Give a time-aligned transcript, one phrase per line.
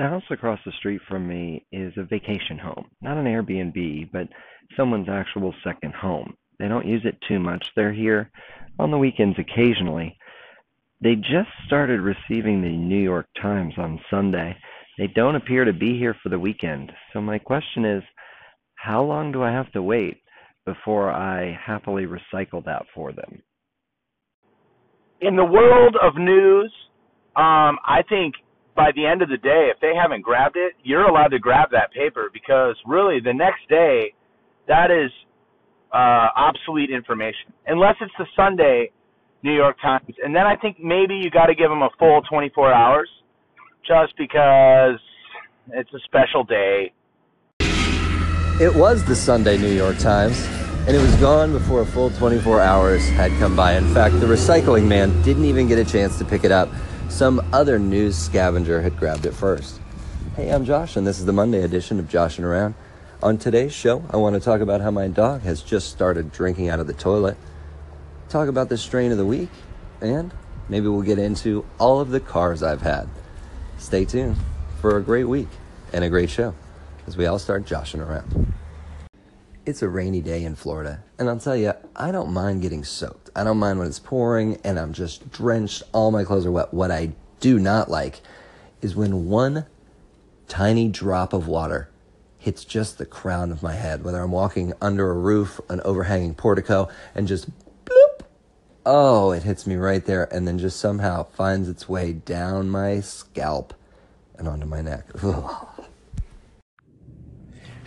[0.00, 4.28] The house across the street from me is a vacation home, not an Airbnb, but
[4.74, 6.38] someone's actual second home.
[6.58, 7.62] They don't use it too much.
[7.76, 8.30] They're here
[8.78, 10.16] on the weekends occasionally.
[11.02, 14.56] They just started receiving the New York Times on Sunday.
[14.96, 16.90] They don't appear to be here for the weekend.
[17.12, 18.02] So my question is,
[18.76, 20.22] how long do I have to wait
[20.64, 23.42] before I happily recycle that for them?
[25.20, 26.72] In the world of news,
[27.36, 28.36] um, I think
[28.80, 31.70] by the end of the day, if they haven't grabbed it, you're allowed to grab
[31.70, 34.14] that paper because really the next day,
[34.68, 35.10] that is
[35.92, 37.52] uh, obsolete information.
[37.66, 38.90] Unless it's the Sunday
[39.42, 40.14] New York Times.
[40.24, 43.10] And then I think maybe you got to give them a full 24 hours
[43.86, 44.98] just because
[45.72, 46.90] it's a special day.
[48.62, 50.42] It was the Sunday New York Times,
[50.86, 53.74] and it was gone before a full 24 hours had come by.
[53.74, 56.70] In fact, the recycling man didn't even get a chance to pick it up.
[57.10, 59.78] Some other news scavenger had grabbed it first.
[60.36, 62.74] Hey, I'm Josh, and this is the Monday edition of Joshing Around.
[63.22, 66.70] On today's show, I want to talk about how my dog has just started drinking
[66.70, 67.36] out of the toilet,
[68.30, 69.50] talk about the strain of the week,
[70.00, 70.32] and
[70.70, 73.06] maybe we'll get into all of the cars I've had.
[73.76, 74.36] Stay tuned
[74.80, 75.48] for a great week
[75.92, 76.54] and a great show
[77.06, 78.54] as we all start joshing around.
[79.66, 83.28] It's a rainy day in Florida, and I'll tell you, I don't mind getting soaked.
[83.36, 86.72] I don't mind when it's pouring and I'm just drenched, all my clothes are wet.
[86.72, 88.20] What I do not like
[88.80, 89.66] is when one
[90.48, 91.90] tiny drop of water
[92.38, 96.34] hits just the crown of my head, whether I'm walking under a roof, an overhanging
[96.36, 97.50] portico, and just
[97.84, 98.24] bloop.
[98.86, 103.00] Oh, it hits me right there and then just somehow finds its way down my
[103.00, 103.74] scalp
[104.38, 105.06] and onto my neck.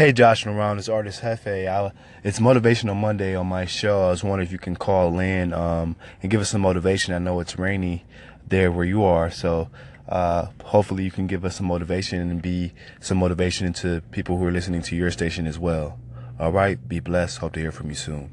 [0.00, 1.68] Hey, Joshing Around, it's artist Hefe.
[1.68, 1.92] I,
[2.24, 4.06] it's Motivational Monday on my show.
[4.06, 7.12] I was wondering if you can call in um, and give us some motivation.
[7.12, 8.06] I know it's rainy
[8.48, 9.68] there where you are, so
[10.08, 14.46] uh, hopefully you can give us some motivation and be some motivation into people who
[14.46, 15.98] are listening to your station as well.
[16.38, 17.36] All right, be blessed.
[17.36, 18.32] Hope to hear from you soon.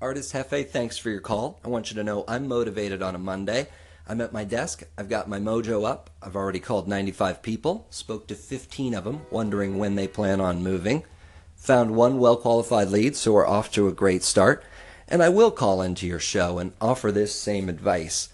[0.00, 1.58] Artist Hefe, thanks for your call.
[1.64, 3.66] I want you to know I'm motivated on a Monday.
[4.06, 4.82] I'm at my desk.
[4.98, 6.10] I've got my mojo up.
[6.22, 10.62] I've already called 95 people, spoke to 15 of them, wondering when they plan on
[10.62, 11.04] moving.
[11.56, 14.62] Found one well qualified lead, so we're off to a great start.
[15.08, 18.28] And I will call into your show and offer this same advice.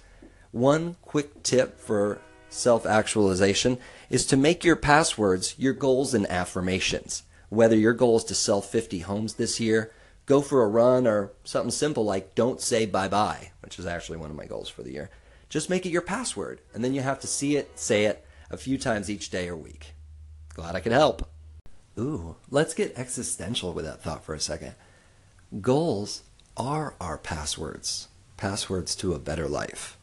[0.51, 7.23] One quick tip for self actualization is to make your passwords your goals and affirmations.
[7.49, 9.93] Whether your goal is to sell 50 homes this year,
[10.27, 14.19] go for a run, or something simple like don't say bye bye, which is actually
[14.19, 15.11] one of my goals for the year.
[15.51, 18.57] Just make it your password, and then you have to see it, say it a
[18.57, 19.95] few times each day or week.
[20.55, 21.29] Glad I could help.
[21.99, 24.75] Ooh, let's get existential with that thought for a second.
[25.61, 26.23] Goals
[26.57, 28.07] are our passwords,
[28.37, 29.99] passwords to a better life.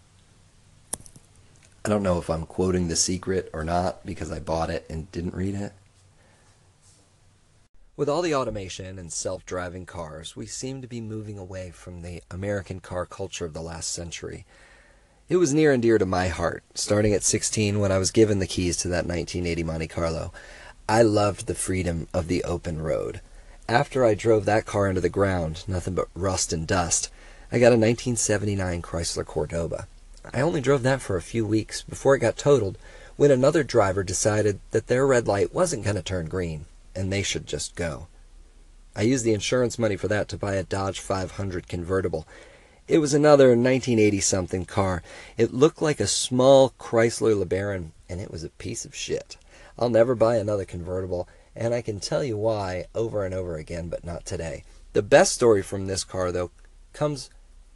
[1.85, 5.09] I don't know if I'm quoting The Secret or not because I bought it and
[5.13, 5.71] didn't read it.
[7.95, 12.01] With all the automation and self driving cars, we seem to be moving away from
[12.01, 14.45] the American car culture of the last century.
[15.29, 18.39] It was near and dear to my heart, starting at 16 when I was given
[18.39, 20.31] the keys to that 1980 Monte Carlo.
[20.87, 23.19] I loved the freedom of the open road.
[23.67, 27.11] After I drove that car into the ground, nothing but rust and dust,
[27.51, 29.89] I got a 1979 Chrysler Cordoba.
[30.33, 32.77] I only drove that for a few weeks before it got totaled
[33.17, 37.21] when another driver decided that their red light wasn't going to turn green and they
[37.21, 38.07] should just go.
[38.95, 42.25] I used the insurance money for that to buy a Dodge 500 convertible
[42.87, 45.03] it was another 1980 something car.
[45.37, 49.37] It looked like a small Chrysler LeBaron, and it was a piece of shit.
[49.77, 53.89] I'll never buy another convertible, and I can tell you why over and over again,
[53.89, 54.63] but not today.
[54.93, 56.51] The best story from this car, though,
[56.93, 57.29] comes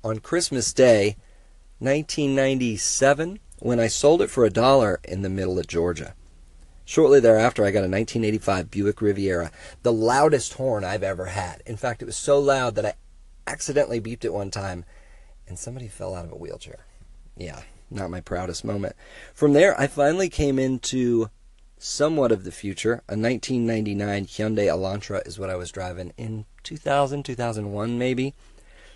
[0.03, 1.17] on Christmas Day,
[1.79, 6.15] 1997, when I sold it for a dollar in the middle of Georgia.
[6.85, 9.51] Shortly thereafter, I got a 1985 Buick Riviera,
[9.83, 11.61] the loudest horn I've ever had.
[11.65, 12.93] In fact, it was so loud that I
[13.45, 14.85] accidentally beeped it one time
[15.51, 16.85] and somebody fell out of a wheelchair.
[17.35, 18.95] Yeah, not my proudest moment.
[19.33, 21.29] From there, I finally came into
[21.77, 23.03] somewhat of the future.
[23.09, 28.33] A 1999 Hyundai Elantra is what I was driving in 2000, 2001 maybe.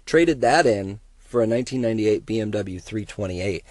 [0.06, 3.66] Traded that in for a 1998 BMW 328.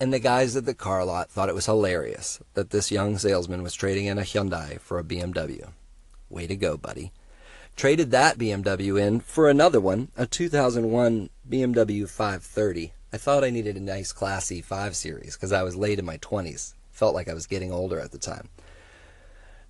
[0.00, 3.62] And the guys at the car lot thought it was hilarious that this young salesman
[3.62, 5.68] was trading in a Hyundai for a BMW.
[6.28, 7.12] Way to go, buddy
[7.78, 12.92] traded that BMW in for another one, a 2001 BMW 530.
[13.12, 16.18] I thought I needed a nice classy 5 Series because I was late in my
[16.18, 16.74] 20s.
[16.90, 18.48] Felt like I was getting older at the time.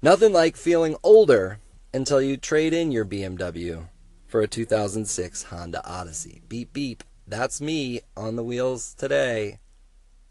[0.00, 1.58] Nothing like feeling older
[1.93, 3.88] until you trade in your BMW
[4.26, 6.40] for a 2006 Honda Odyssey.
[6.49, 7.04] Beep beep.
[7.26, 9.58] That's me on the wheels today,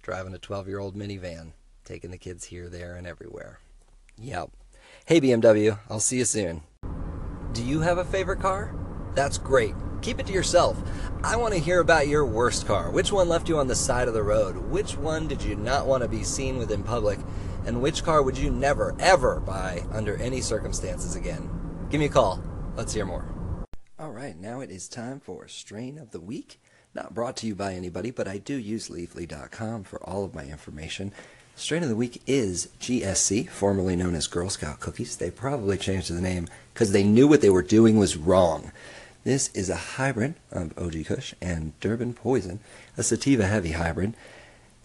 [0.01, 1.51] driving a 12 year old minivan.
[1.85, 3.59] taking the kids here, there, and everywhere.
[4.17, 4.49] Yep.
[5.05, 6.63] Hey, BMW, I'll see you soon.
[7.53, 8.73] Do you have a favorite car?
[9.15, 9.73] That's great.
[10.01, 10.77] Keep it to yourself.
[11.23, 12.91] I want to hear about your worst car.
[12.91, 14.57] Which one left you on the side of the road?
[14.57, 17.19] Which one did you not want to be seen with in public?
[17.65, 21.49] And which car would you never, ever buy under any circumstances again?
[21.89, 22.41] Give me a call.
[22.75, 23.25] Let's hear more.
[23.99, 26.61] All right, now it is time for Strain of the Week.
[26.93, 30.45] Not brought to you by anybody, but I do use Leafly.com for all of my
[30.45, 31.11] information.
[31.57, 35.15] Strain of the Week is GSC, formerly known as Girl Scout Cookies.
[35.15, 38.71] They probably changed the name because they knew what they were doing was wrong.
[39.23, 42.59] This is a hybrid of OG Kush and Durban Poison,
[42.95, 44.13] a sativa heavy hybrid.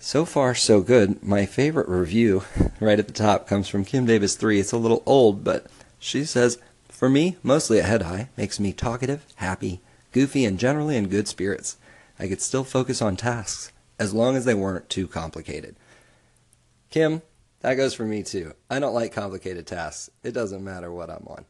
[0.01, 1.23] So far, so good.
[1.23, 2.45] My favorite review
[2.81, 4.59] right at the top comes from Kim Davis 3.
[4.59, 5.67] It's a little old, but
[5.99, 6.57] she says,
[6.89, 11.29] For me, mostly a head high, makes me talkative, happy, goofy, and generally in good
[11.29, 11.77] spirits.
[12.19, 15.77] I could still focus on tasks, as long as they weren't too complicated.
[16.93, 17.23] Kim,
[17.61, 18.53] that goes for me too.
[18.69, 20.11] I don't like complicated tasks.
[20.23, 21.47] It doesn't matter what I'm on.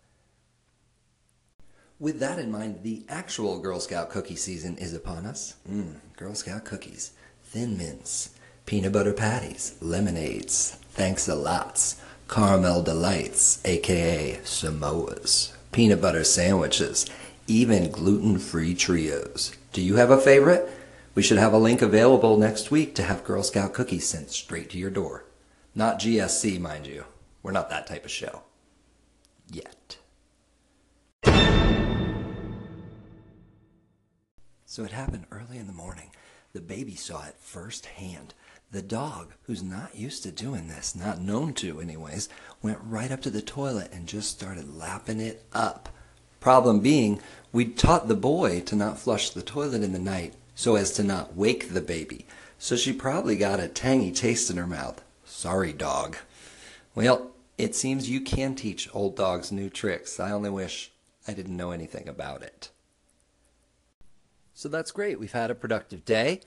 [1.98, 5.56] With that in mind, the actual Girl Scout cookie season is upon us.
[5.68, 7.10] Mmm, Girl Scout cookies,
[7.42, 8.30] thin mints,
[8.66, 17.04] peanut butter patties, lemonades, thanks a lots, caramel delights, aka Samoas, peanut butter sandwiches,
[17.48, 19.56] even gluten free trios.
[19.72, 20.70] Do you have a favorite?
[21.16, 24.70] We should have a link available next week to have Girl Scout cookies sent straight
[24.70, 25.24] to your door.
[25.74, 27.04] Not GSC, mind you.
[27.42, 28.42] We're not that type of show.
[29.50, 29.96] Yet.
[34.66, 36.10] So it happened early in the morning.
[36.52, 38.34] The baby saw it firsthand.
[38.70, 42.28] The dog, who's not used to doing this, not known to anyways,
[42.62, 45.88] went right up to the toilet and just started lapping it up.
[46.40, 47.20] Problem being,
[47.52, 51.02] we'd taught the boy to not flush the toilet in the night so as to
[51.02, 52.26] not wake the baby.
[52.58, 55.02] So she probably got a tangy taste in her mouth.
[55.32, 56.19] Sorry, dog.
[56.94, 60.20] Well, it seems you can teach old dogs new tricks.
[60.20, 60.93] I only wish
[61.26, 62.70] I didn't know anything about it.
[64.55, 65.19] So that's great.
[65.19, 66.43] We've had a productive day.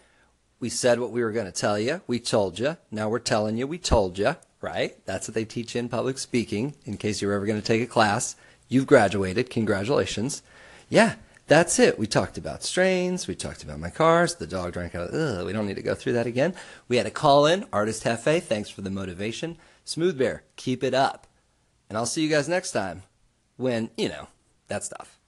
[0.60, 2.02] We said what we were going to tell you.
[2.08, 2.78] We told you.
[2.92, 4.96] Now we're telling you we told you, right?
[5.06, 7.88] That's what they teach in public speaking in case you're ever going to take a
[7.88, 8.36] class.
[8.70, 9.50] You've graduated.
[9.50, 10.42] Congratulations.
[10.90, 11.16] Yeah,
[11.48, 12.00] that's it.
[12.00, 13.28] We talked about strains.
[13.28, 14.36] We talked about my cars.
[14.36, 15.14] The dog drank out.
[15.14, 16.56] Ugh, we don't need to go through that again.
[16.88, 17.66] We had a call in.
[17.72, 19.58] Artist Hefe, thanks for the motivation.
[19.84, 21.28] Smooth Bear, keep it up.
[21.88, 23.04] And I'll see you guys next time
[23.58, 24.28] when, you know,
[24.68, 25.20] that stuff.